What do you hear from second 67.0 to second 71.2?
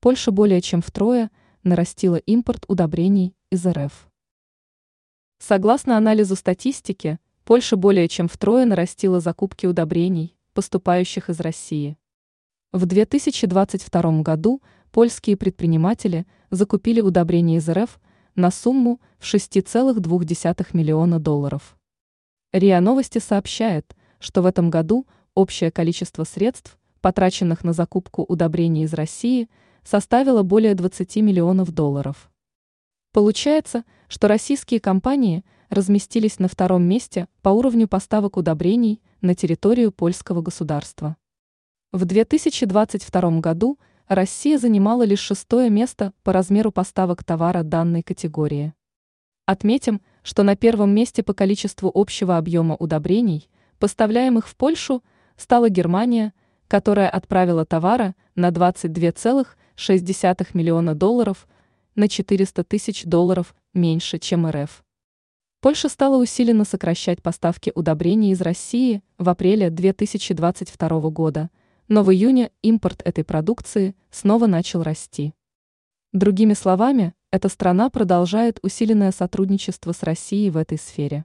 поставки удобрений из России в апреле 2022